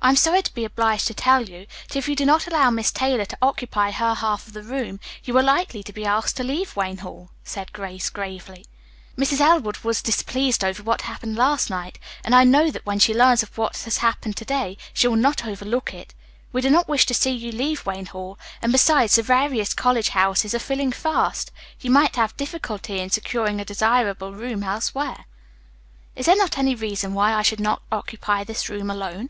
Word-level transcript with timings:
"I 0.00 0.08
am 0.08 0.16
sorry 0.16 0.40
to 0.40 0.54
be 0.54 0.64
obliged 0.64 1.06
to 1.08 1.14
tell 1.14 1.46
you 1.46 1.66
that 1.88 1.96
if 1.96 2.08
you 2.08 2.16
do 2.16 2.24
not 2.24 2.46
allow 2.46 2.70
Miss 2.70 2.90
Taylor 2.90 3.26
to 3.26 3.38
occupy 3.42 3.90
her 3.90 4.14
half 4.14 4.46
of 4.46 4.54
the 4.54 4.62
room, 4.62 4.98
you 5.24 5.36
are 5.36 5.42
likely 5.42 5.82
to 5.82 5.92
be 5.92 6.06
asked 6.06 6.38
to 6.38 6.42
leave 6.42 6.74
Wayne 6.74 6.96
Hall," 6.96 7.28
said 7.44 7.74
Grace 7.74 8.08
gravely. 8.08 8.64
"Mrs. 9.18 9.40
Elwood 9.40 9.76
was 9.84 10.00
displeased 10.00 10.64
over 10.64 10.82
what 10.82 11.02
happened 11.02 11.36
last 11.36 11.68
night, 11.68 11.98
and 12.24 12.34
I 12.34 12.44
know 12.44 12.70
that 12.70 12.86
when 12.86 12.98
she 12.98 13.12
learns 13.12 13.42
of 13.42 13.58
what 13.58 13.76
has 13.76 13.98
happened 13.98 14.38
to 14.38 14.46
day 14.46 14.78
she 14.94 15.06
will 15.06 15.14
not 15.16 15.44
overlook 15.44 15.92
it. 15.92 16.14
We 16.52 16.62
do 16.62 16.70
not 16.70 16.88
wish 16.88 17.04
to 17.04 17.14
see 17.14 17.32
you 17.32 17.52
leave 17.52 17.84
Wayne 17.84 18.06
Hall, 18.06 18.38
and 18.62 18.72
besides, 18.72 19.16
the 19.16 19.22
various 19.22 19.74
college 19.74 20.08
houses 20.08 20.54
are 20.54 20.58
filling 20.58 20.90
fast. 20.92 21.52
You 21.80 21.90
might 21.90 22.16
have 22.16 22.34
difficulty 22.38 23.00
in 23.00 23.10
securing 23.10 23.60
a 23.60 23.66
desirable 23.66 24.32
room 24.32 24.62
elsewhere." 24.64 25.26
"Is 26.16 26.24
there 26.24 26.36
any 26.56 26.74
reason 26.74 27.12
why 27.12 27.34
I 27.34 27.42
should 27.42 27.60
not 27.60 27.82
occupy 27.92 28.42
this 28.44 28.70
room 28.70 28.88
alone?" 28.90 29.28